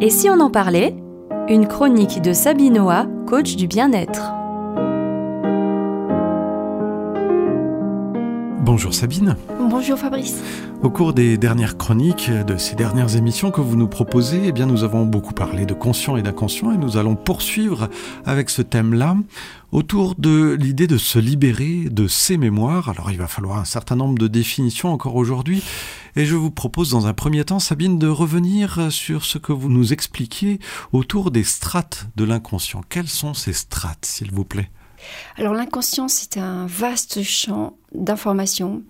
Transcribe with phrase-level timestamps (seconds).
[0.00, 0.94] Et si on en parlait?
[1.48, 4.32] Une chronique de Sabinoa, coach du bien-être.
[8.70, 9.34] Bonjour Sabine.
[9.70, 10.42] Bonjour Fabrice.
[10.82, 14.66] Au cours des dernières chroniques, de ces dernières émissions que vous nous proposez, eh bien
[14.66, 17.88] nous avons beaucoup parlé de conscient et d'inconscient et nous allons poursuivre
[18.26, 19.16] avec ce thème-là
[19.72, 22.90] autour de l'idée de se libérer de ses mémoires.
[22.90, 25.62] Alors il va falloir un certain nombre de définitions encore aujourd'hui
[26.14, 29.70] et je vous propose dans un premier temps, Sabine, de revenir sur ce que vous
[29.70, 30.60] nous expliquiez
[30.92, 32.82] autour des strates de l'inconscient.
[32.90, 34.68] Quelles sont ces strates, s'il vous plaît?
[35.36, 38.82] Alors l'inconscient, c'est un vaste champ d'informations,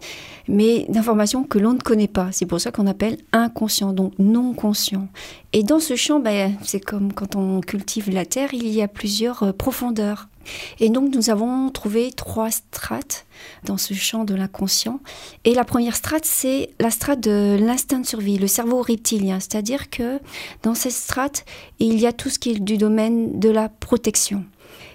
[0.48, 2.33] mais d'informations que l'on ne connaît pas.
[2.33, 5.09] C'est pour ça qu'on appelle inconscient, donc non conscient.
[5.53, 8.89] Et dans ce champ, ben, c'est comme quand on cultive la terre, il y a
[8.89, 10.29] plusieurs euh, profondeurs.
[10.81, 13.27] Et donc nous avons trouvé trois strates
[13.65, 15.01] dans ce champ de l'inconscient.
[15.45, 19.41] Et la première strate, c'est la strate de l'instinct de survie, le cerveau reptilien.
[19.41, 20.19] C'est-à-dire que
[20.62, 21.45] dans cette strate,
[21.79, 24.45] il y a tout ce qui est du domaine de la protection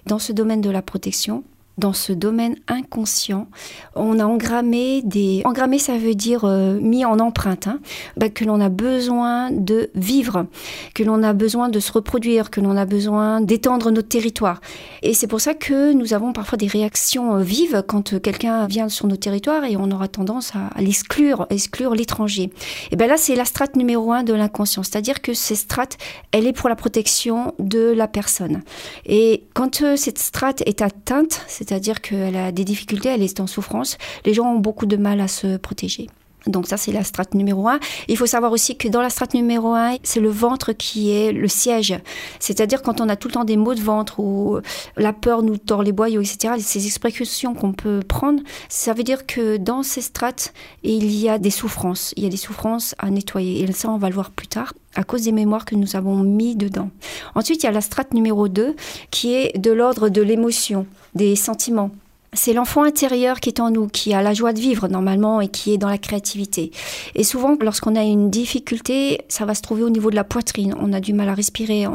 [0.06, 1.44] dans ce domaine de la protection,
[1.78, 3.48] dans ce domaine inconscient,
[3.96, 5.42] on a engrammé des...
[5.46, 7.80] Engrammé, ça veut dire euh, mis en empreinte, hein,
[8.16, 10.46] bah, que l'on a besoin de vivre,
[10.94, 14.62] que l'on a besoin de se reproduire, que l'on a besoin d'étendre notre territoire.
[15.02, 18.68] Et c'est pour ça que nous avons parfois des réactions euh, vives quand euh, quelqu'un
[18.68, 22.52] vient sur nos territoires et on aura tendance à, l'exclure, exclure l'étranger.
[22.92, 25.98] Et bien là, c'est la strate numéro un de l'inconscient, c'est-à-dire que cette strate,
[26.32, 28.62] elle est pour la protection de la personne.
[29.06, 33.98] Et quand cette strate est atteinte, c'est-à-dire qu'elle a des difficultés, elle est en souffrance.
[34.26, 36.08] Les gens ont beaucoup de mal à se protéger.
[36.48, 37.80] Donc ça, c'est la strate numéro un.
[38.08, 41.32] Il faut savoir aussi que dans la strate numéro un, c'est le ventre qui est
[41.32, 41.96] le siège.
[42.40, 44.60] C'est-à-dire quand on a tout le temps des maux de ventre ou
[44.98, 49.26] la peur nous tord les boyaux, etc., ces expressions qu'on peut prendre, ça veut dire
[49.26, 52.14] que dans ces strates, il y a des souffrances.
[52.18, 53.64] Il y a des souffrances à nettoyer.
[53.64, 56.18] Et ça, on va le voir plus tard à cause des mémoires que nous avons
[56.18, 56.90] mis dedans.
[57.36, 58.76] Ensuite, il y a la strate numéro 2
[59.12, 61.92] qui est de l'ordre de l'émotion, des sentiments.
[62.34, 65.48] C'est l'enfant intérieur qui est en nous, qui a la joie de vivre normalement et
[65.48, 66.72] qui est dans la créativité.
[67.16, 70.76] Et souvent, lorsqu'on a une difficulté, ça va se trouver au niveau de la poitrine.
[70.80, 71.86] On a du mal à respirer,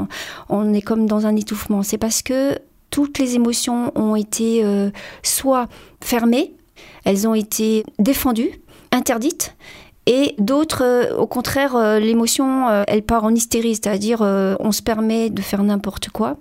[0.49, 1.83] on, est comme dans un étouffement.
[1.83, 2.59] C'est parce que
[2.91, 4.91] toutes les émotions ont été euh,
[5.23, 5.67] soit
[6.01, 6.53] fermées,
[7.05, 8.61] elles ont été défendues,
[8.93, 9.55] interdites,
[10.11, 14.81] et d'autres, euh, au contraire, euh, l'émotion, euh, elle part en hystérie, c'est-à-dire on se
[14.81, 16.39] permet de faire n'importe quoi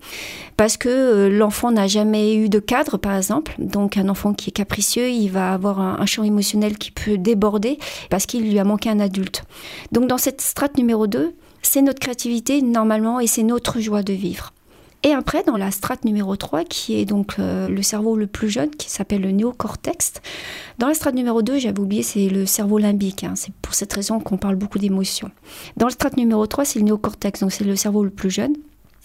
[0.56, 3.54] parce que l'enfant n'a jamais eu de cadre, par exemple.
[3.60, 7.78] Donc un enfant qui est capricieux, il va avoir un, champ émotionnel qui peut déborder
[8.10, 9.44] parce qu'il lui a manqué un adulte.
[9.92, 14.14] Donc dans cette strate numéro 2, c'est notre créativité normalement et c'est notre joie de
[14.14, 14.54] vivre.
[15.04, 18.50] Et après, dans la strate numéro 3, qui est donc euh, le cerveau le plus
[18.50, 20.14] jeune, qui s'appelle le néocortex,
[20.80, 23.24] dans la strate numéro 2, j'avais oublié, c'est le cerveau limbique.
[23.24, 23.34] Hein.
[23.36, 25.32] c'est pour cette raison qu'on parle beaucoup d'émotions.
[25.78, 28.56] Dans la strate numéro 3, c'est le néocortex, donc c'est le cerveau le plus jeune.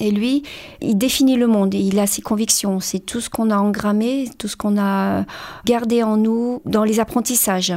[0.03, 0.43] Et lui,
[0.81, 2.81] il définit le monde il a ses convictions.
[2.81, 5.25] C'est tout ce qu'on a engrammé, tout ce qu'on a
[5.65, 7.73] gardé en nous dans les apprentissages.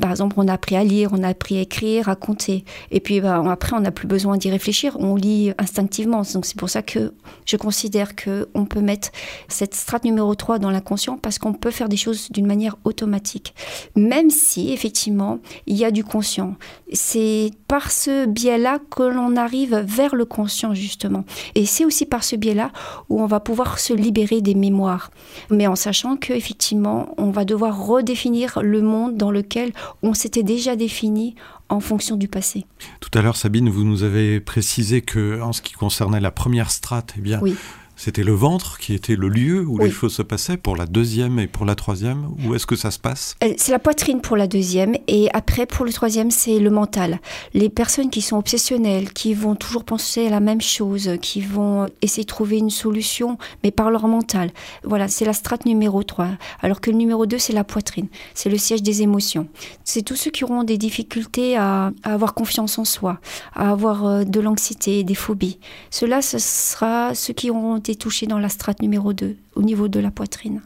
[0.00, 2.64] Par exemple, on a appris à lire, on a appris à écrire, à compter.
[2.90, 6.22] Et puis bah, après, on n'a plus besoin d'y réfléchir, on lit instinctivement.
[6.34, 7.14] Donc c'est pour ça que
[7.46, 9.08] je considère qu'on peut mettre
[9.48, 13.54] cette strate numéro 3 dans l'inconscient parce qu'on peut faire des choses d'une manière automatique.
[13.96, 16.56] Même si, effectivement, il y a du conscient.
[16.92, 21.24] C'est par ce biais-là que l'on arrive vers le conscient, justement.
[21.70, 22.70] C'est aussi par ce biais-là
[23.08, 25.10] où on va pouvoir se libérer des mémoires.
[25.50, 29.72] Mais en sachant qu'effectivement, on va devoir redéfinir le monde dans lequel
[30.02, 31.34] on s'était déjà défini
[31.68, 32.66] en fonction du passé.
[33.00, 36.70] Tout à l'heure, Sabine, vous nous avez précisé que, en ce qui concernait la première
[36.70, 37.54] strate, eh bien, oui.
[38.02, 41.38] C'était le ventre qui était le lieu où les choses se passaient pour la deuxième
[41.38, 43.36] et pour la troisième Où est-ce que ça se passe?
[43.44, 47.20] Euh, C'est la poitrine pour la deuxième et après pour le troisième c'est le mental.
[47.52, 51.88] Les personnes qui sont obsessionnelles, qui vont toujours penser à la même chose, qui vont
[52.00, 54.50] essayer de trouver une solution mais par leur mental.
[54.82, 56.28] Voilà, c'est la strate numéro 3.
[56.62, 59.46] Alors que le numéro 2 c'est la poitrine, c'est le siège des émotions.
[59.84, 63.20] C'est tous ceux qui auront des difficultés à, avoir confiance en soi,
[63.54, 65.58] à avoir euh, de l'anxiété, des phobies.
[65.90, 70.00] Cela ce sera ceux qui auront touché dans la strate numéro 2, au niveau de
[70.00, 70.62] la poitrine.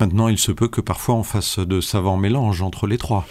[0.00, 3.26] Maintenant, il se peut que parfois on fasse de savants mélanges entre les trois.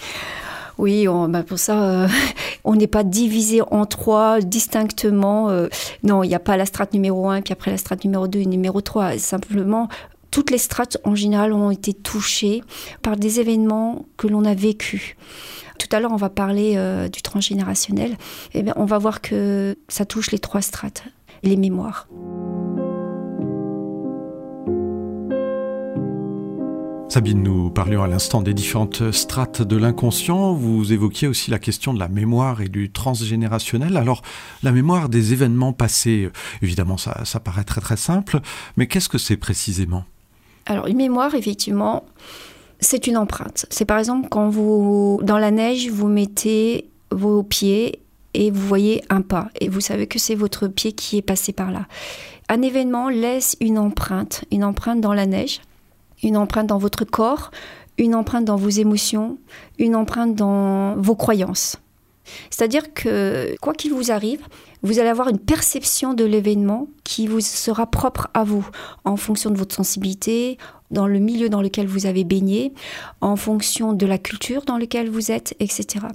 [0.77, 2.07] Oui, bah, pour ça, euh,
[2.63, 5.49] on n'est pas divisé en trois distinctement.
[5.49, 5.67] Euh,
[6.03, 8.39] non, il n'y a pas la strate numéro 1, puis après la strate numéro 2
[8.39, 9.17] et numéro 3.
[9.17, 9.89] Simplement,
[10.29, 12.63] toutes les strates en général ont été touchées
[13.01, 15.15] par des événements que l'on a vécus.
[15.79, 18.11] Tout à l'heure, on va parler euh, du transgénérationnel.
[18.53, 21.03] Et eh bien, on va voir que ça touche les trois strates,
[21.43, 22.07] les mémoires.
[27.09, 30.53] Sabine, nous parlions à l'instant des différentes strates de l'inconscient.
[30.53, 33.95] Vous évoquiez aussi la question de la mémoire et du transgénérationnel.
[33.95, 34.21] Alors,
[34.61, 36.29] la mémoire des événements passés,
[36.61, 38.41] évidemment, ça, ça paraît très très simple,
[38.75, 40.03] mais qu'est-ce que c'est précisément?
[40.65, 42.03] Alors, une mémoire, effectivement,
[42.81, 43.65] c'est une empreinte.
[43.69, 48.01] C'est par exemple quand vous, dans la neige, vous mettez vos pieds
[48.33, 51.53] et vous voyez un pas et vous savez que c'est votre pied qui est passé
[51.53, 51.87] par là.
[52.49, 55.61] Un événement laisse une empreinte, une empreinte dans la neige
[56.23, 57.51] une empreinte dans votre corps,
[57.97, 59.37] une empreinte dans vos émotions,
[59.79, 61.77] une empreinte dans vos croyances.
[62.49, 64.41] C'est-à-dire que quoi qu'il vous arrive,
[64.83, 68.67] vous allez avoir une perception de l'événement qui vous sera propre à vous,
[69.05, 70.57] en fonction de votre sensibilité,
[70.91, 72.73] dans le milieu dans lequel vous avez baigné,
[73.21, 76.05] en fonction de la culture dans laquelle vous êtes, etc.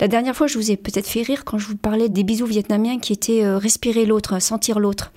[0.00, 2.46] La dernière fois, je vous ai peut-être fait rire quand je vous parlais des bisous
[2.46, 5.12] vietnamiens qui étaient euh, respirer l'autre, sentir l'autre.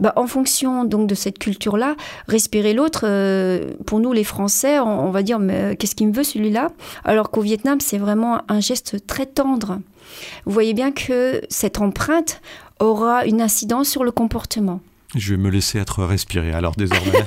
[0.00, 1.96] Bah, en fonction donc de cette culture-là,
[2.28, 6.12] respirer l'autre, euh, pour nous les Français, on, va dire mais euh, qu'est-ce qu'il me
[6.12, 6.70] veut celui-là?
[7.04, 9.80] Alors qu'au Vietnam, c'est vraiment un geste très tendre.
[10.44, 12.40] Vous voyez bien que cette empreinte
[12.80, 14.80] aura une incidence sur le comportement.
[15.14, 17.24] Je vais me laisser être respiré alors désormais.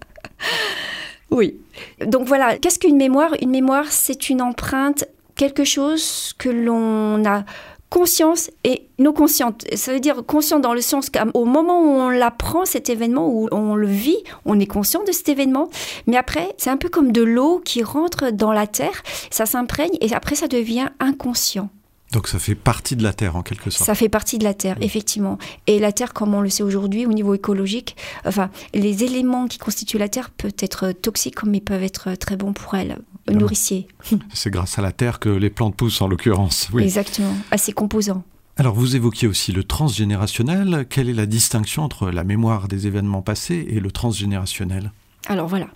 [1.30, 1.56] oui.
[2.04, 3.34] Donc voilà, qu'est-ce qu'une mémoire?
[3.40, 5.04] Une mémoire, c'est une empreinte,
[5.36, 7.44] quelque chose que l'on a
[7.90, 9.64] conscience et non consciente.
[9.74, 13.48] Ça veut dire consciente dans le sens qu'au moment où on l'apprend, cet événement, où
[13.52, 15.68] on le vit, on est conscient de cet événement.
[16.06, 19.96] Mais après, c'est un peu comme de l'eau qui rentre dans la terre, ça s'imprègne
[20.00, 21.70] et après ça devient inconscient.
[22.12, 23.86] Donc ça fait partie de la Terre en quelque sorte.
[23.86, 25.38] Ça fait partie de la Terre, effectivement.
[25.66, 29.58] Et la Terre, comme on le sait aujourd'hui, au niveau écologique, enfin, les éléments qui
[29.58, 32.98] constituent la Terre peuvent être toxiques, mais peuvent être très bons pour elle,
[33.30, 33.88] nourriciers.
[34.32, 36.68] C'est grâce à la Terre que les plantes poussent en l'occurrence.
[36.72, 36.82] Oui.
[36.82, 38.22] Exactement, à ses composants.
[38.56, 40.86] Alors vous évoquiez aussi le transgénérationnel.
[40.90, 44.90] Quelle est la distinction entre la mémoire des événements passés et le transgénérationnel?
[45.28, 45.68] Alors voilà.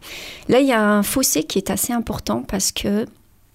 [0.49, 3.07] Là, il y a un fossé qui est assez important parce que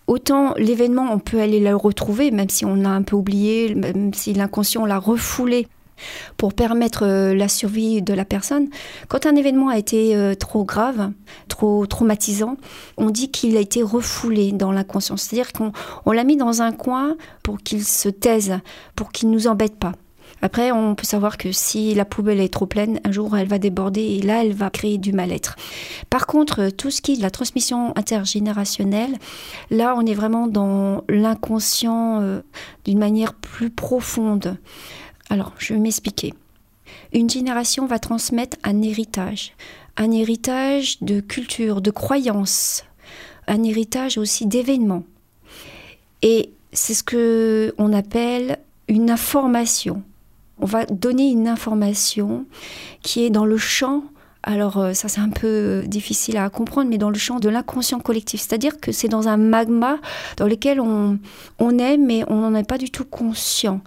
[0.08, 4.14] Autant l'événement, on peut aller le retrouver, même si on a un peu oublié, même
[4.14, 5.68] si l'inconscient l'a refoulé
[6.38, 8.70] pour permettre euh, la survie de la personne.
[9.08, 11.12] Quand un événement a été euh, trop grave,
[11.48, 12.56] trop traumatisant,
[12.98, 15.18] on dit qu'il a été refoulé dans l'inconscient.
[15.18, 18.60] C'est-à-dire qu'on l'a mis dans un coin pour qu'il se taise,
[18.96, 19.94] pour qu'il ne nous embête pas.
[20.42, 23.58] Après, on peut savoir que si la poubelle est trop pleine, un jour elle va
[23.58, 25.56] déborder et là elle va créer du mal-être.
[26.10, 29.18] Par contre, tout ce qui est de la transmission intergénérationnelle,
[29.72, 32.42] là on est vraiment dans l'inconscient euh,
[32.86, 34.58] d'une manière plus profonde.
[35.30, 36.34] Alors, je vais m'expliquer.
[37.14, 39.54] Une génération va transmettre un héritage,
[39.98, 42.84] un héritage de culture, de croyances,
[43.48, 45.04] un héritage aussi d'événements.
[46.22, 50.04] Et c'est ce que on appelle une information
[50.60, 52.46] on va donner une information
[53.02, 54.04] qui est dans le champ
[54.48, 58.00] alors euh, ça c'est un peu difficile à comprendre, mais dans le champ de l'inconscient
[58.00, 59.98] collectif, c'est-à-dire que c'est dans un magma
[60.38, 61.20] dans lequel on,
[61.60, 63.82] on est, mais on n'en est pas du tout conscient.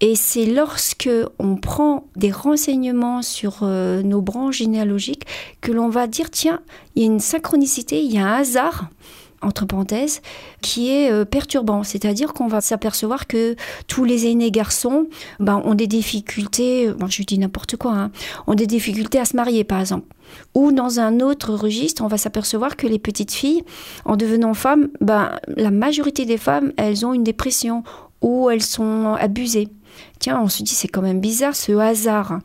[0.00, 5.26] Et c'est lorsque on prend des renseignements sur euh, nos branches généalogiques
[5.60, 6.60] que l'on va dire tiens,
[6.94, 8.88] il y a une synchronicité, il y a un hasard
[9.42, 10.20] entre parenthèses,
[10.62, 11.82] qui est euh, perturbant.
[11.82, 13.56] C'est-à-dire qu'on va s'apercevoir que
[13.86, 15.06] tous les aînés garçons
[15.40, 18.10] ben, ont des difficultés, je dis n'importe quoi, hein,
[18.46, 20.06] ont des difficultés à se marier par exemple.
[20.54, 23.64] Ou dans un autre registre, on va s'apercevoir que les petites filles,
[24.04, 27.82] en devenant femmes, ben, la majorité des femmes, elles ont une dépression
[28.20, 29.68] ou elles sont abusées.
[30.18, 32.40] Tiens, on se dit c'est quand même bizarre ce hasard.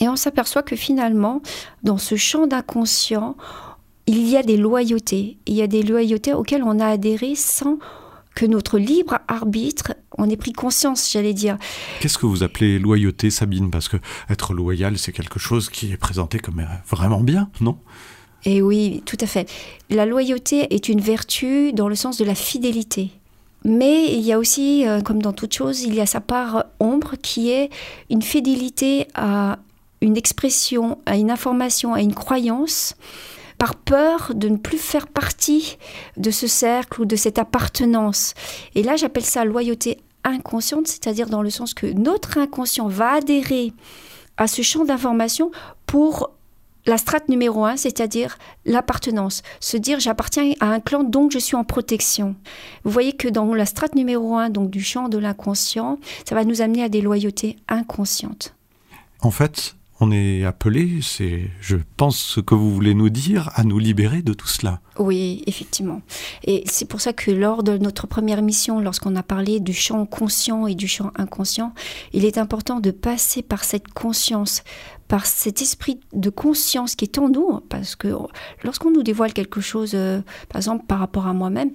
[0.00, 1.42] Et on s'aperçoit que finalement,
[1.82, 3.36] dans ce champ d'inconscient,
[4.08, 5.36] il y a des loyautés.
[5.46, 7.78] Il y a des loyautés auxquelles on a adhéré sans
[8.34, 11.58] que notre libre arbitre en ait pris conscience, j'allais dire.
[12.00, 13.70] Qu'est-ce que vous appelez loyauté, Sabine?
[13.70, 13.98] Parce que
[14.30, 17.76] être loyal, c'est quelque chose qui est présenté comme vraiment bien, non?
[18.44, 19.50] Eh oui, tout à fait.
[19.90, 23.10] La loyauté est une vertu dans le sens de la fidélité.
[23.64, 26.64] Mais il y a aussi, euh, comme dans toute chose, il y a sa part
[26.80, 27.68] ombre qui est
[28.08, 29.58] une fidélité à
[30.00, 32.94] une expression, à une information, à une croyance
[33.58, 35.76] par peur de ne plus faire partie
[36.16, 38.34] de ce cercle ou de cette appartenance.
[38.74, 43.72] Et là, j'appelle ça loyauté inconsciente, c'est-à-dire dans le sens que notre inconscient va adhérer
[44.36, 45.50] à ce champ d'information
[45.86, 46.30] pour
[46.86, 49.42] la strate numéro un, c'est-à-dire l'appartenance.
[49.60, 52.34] Se dire j'appartiens à un clan, donc je suis en protection.
[52.84, 56.44] Vous voyez que dans la strate numéro un, donc du champ de l'inconscient, ça va
[56.44, 58.54] nous amener à des loyautés inconscientes.
[59.20, 63.64] En fait, on est appelé, c'est, je pense, ce que vous voulez nous dire, à
[63.64, 64.80] nous libérer de tout cela.
[64.98, 66.02] Oui, effectivement.
[66.44, 70.06] Et c'est pour ça que lors de notre première mission, lorsqu'on a parlé du champ
[70.06, 71.72] conscient et du champ inconscient,
[72.12, 74.62] il est important de passer par cette conscience,
[75.08, 78.08] par cet esprit de conscience qui est en nous, parce que
[78.62, 81.70] lorsqu'on nous dévoile quelque chose, euh, par exemple par rapport à moi-même,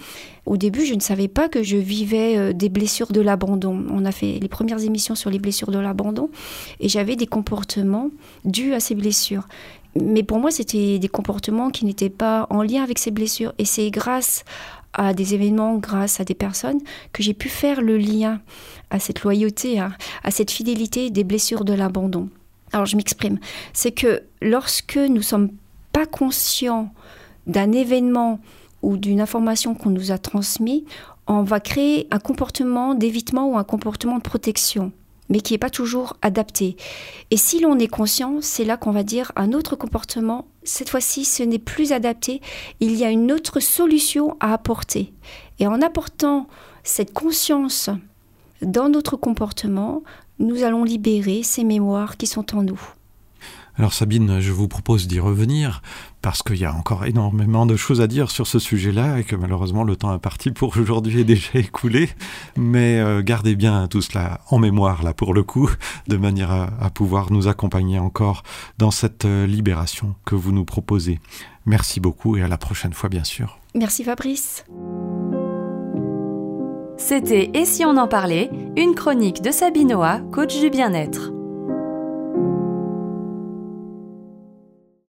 [0.45, 3.83] au début je ne savais pas que je vivais euh, des blessures de l'abandon.
[3.89, 6.29] On a fait les premières émissions sur les blessures de l'abandon
[6.79, 8.11] et j'avais des comportements
[8.45, 9.47] dus à ces blessures.
[9.99, 13.53] Mais pour moi, c'était des comportements qui n'étaient pas en lien avec ces blessures.
[13.59, 14.43] Et c'est grâce
[14.93, 16.79] à des événements, grâce à des personnes,
[17.11, 18.41] que j'ai pu faire le lien
[18.89, 19.91] à cette loyauté, à,
[20.23, 22.29] à cette fidélité des blessures de l'abandon.
[22.73, 23.39] Alors je m'exprime.
[23.71, 25.51] C'est que lorsque nous sommes
[25.91, 26.91] pas conscients
[27.47, 28.39] d'un événement
[28.81, 30.85] ou d'une information qu'on nous a transmis,
[31.27, 34.91] on va créer un comportement d'évitement ou un comportement de protection
[35.29, 36.75] mais qui n'est pas toujours adapté.
[37.31, 41.25] Et si l'on est conscient, c'est là qu'on va dire un autre comportement, cette fois-ci
[41.25, 42.41] ce n'est plus adapté,
[42.79, 45.13] il y a une autre solution à apporter.
[45.59, 46.47] Et en apportant
[46.83, 47.89] cette conscience
[48.63, 50.03] dans notre comportement,
[50.39, 52.79] nous allons libérer ces mémoires qui sont en nous.
[53.75, 55.81] Alors Sabine, je vous propose d'y revenir
[56.21, 59.35] parce qu'il y a encore énormément de choses à dire sur ce sujet-là et que
[59.35, 62.09] malheureusement le temps imparti pour aujourd'hui est déjà écoulé.
[62.55, 65.71] Mais euh, gardez bien tout cela en mémoire là pour le coup,
[66.07, 68.43] de manière à, pouvoir nous accompagner encore
[68.77, 71.19] dans cette euh, libération que vous nous proposez.
[71.65, 73.57] Merci beaucoup et à la prochaine fois bien sûr.
[73.73, 74.65] Merci Fabrice.
[77.05, 81.33] C'était Et si on en parlait, une chronique de Sabinoa, coach du bien-être.